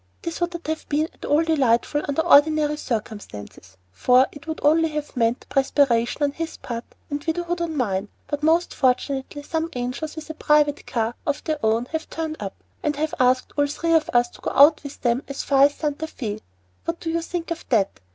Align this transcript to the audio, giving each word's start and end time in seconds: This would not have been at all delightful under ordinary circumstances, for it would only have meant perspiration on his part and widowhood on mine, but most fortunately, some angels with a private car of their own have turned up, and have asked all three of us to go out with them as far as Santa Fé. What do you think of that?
This 0.23 0.41
would 0.41 0.51
not 0.51 0.65
have 0.65 0.89
been 0.89 1.09
at 1.13 1.25
all 1.25 1.43
delightful 1.43 2.01
under 2.07 2.23
ordinary 2.23 2.75
circumstances, 2.75 3.77
for 3.91 4.25
it 4.31 4.47
would 4.47 4.59
only 4.63 4.89
have 4.89 5.15
meant 5.15 5.45
perspiration 5.47 6.23
on 6.23 6.31
his 6.31 6.57
part 6.57 6.83
and 7.11 7.23
widowhood 7.23 7.61
on 7.61 7.77
mine, 7.77 8.09
but 8.25 8.41
most 8.41 8.73
fortunately, 8.73 9.43
some 9.43 9.69
angels 9.73 10.15
with 10.15 10.27
a 10.31 10.33
private 10.33 10.87
car 10.87 11.13
of 11.27 11.43
their 11.43 11.63
own 11.63 11.85
have 11.91 12.09
turned 12.09 12.37
up, 12.39 12.55
and 12.81 12.95
have 12.95 13.13
asked 13.19 13.53
all 13.55 13.67
three 13.67 13.93
of 13.93 14.09
us 14.11 14.29
to 14.29 14.41
go 14.41 14.49
out 14.55 14.81
with 14.81 14.99
them 15.01 15.21
as 15.27 15.43
far 15.43 15.65
as 15.65 15.75
Santa 15.75 16.07
Fé. 16.07 16.39
What 16.85 16.99
do 16.99 17.11
you 17.11 17.21
think 17.21 17.51
of 17.51 17.63
that? 17.69 17.99